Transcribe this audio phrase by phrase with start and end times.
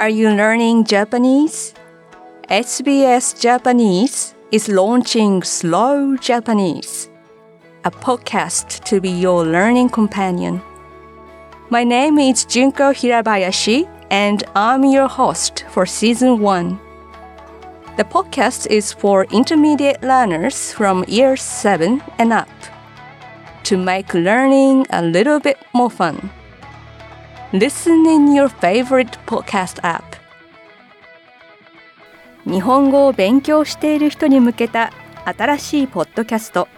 [0.00, 1.74] Are you learning Japanese?
[2.48, 7.10] SBS Japanese is launching Slow Japanese,
[7.84, 10.62] a podcast to be your learning companion.
[11.68, 16.80] My name is Junko Hirabayashi, and I'm your host for season one.
[17.98, 22.48] The podcast is for intermediate learners from year 7 and up
[23.64, 26.30] to make learning a little bit more fun.
[27.52, 30.04] Listen in your favorite podcast app.
[32.44, 34.92] 日本語を勉強している人に向けた
[35.24, 36.68] 新しいポッドキャスト。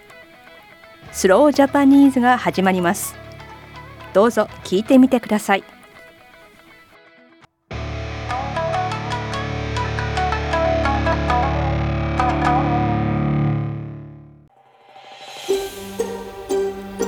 [1.12, 3.14] スロージャパニーズが始まります。
[4.14, 5.64] どうぞ聞いてみてください。